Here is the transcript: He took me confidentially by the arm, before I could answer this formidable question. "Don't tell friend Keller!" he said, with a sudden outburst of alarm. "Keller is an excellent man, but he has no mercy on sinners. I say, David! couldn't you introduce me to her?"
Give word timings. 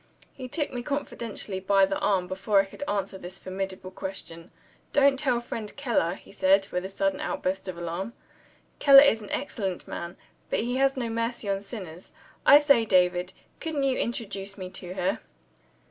He 0.33 0.47
took 0.47 0.73
me 0.73 0.81
confidentially 0.81 1.59
by 1.59 1.85
the 1.85 1.99
arm, 1.99 2.27
before 2.27 2.59
I 2.59 2.65
could 2.65 2.81
answer 2.87 3.19
this 3.19 3.37
formidable 3.37 3.91
question. 3.91 4.49
"Don't 4.93 5.15
tell 5.19 5.39
friend 5.39 5.71
Keller!" 5.77 6.15
he 6.15 6.31
said, 6.31 6.67
with 6.69 6.83
a 6.85 6.89
sudden 6.89 7.19
outburst 7.19 7.67
of 7.67 7.77
alarm. 7.77 8.13
"Keller 8.79 9.03
is 9.03 9.21
an 9.21 9.29
excellent 9.29 9.87
man, 9.87 10.17
but 10.49 10.61
he 10.61 10.77
has 10.77 10.97
no 10.97 11.07
mercy 11.07 11.47
on 11.49 11.61
sinners. 11.61 12.13
I 12.47 12.57
say, 12.57 12.83
David! 12.83 13.33
couldn't 13.59 13.83
you 13.83 13.95
introduce 13.95 14.57
me 14.57 14.71
to 14.71 14.95
her?" 14.95 15.19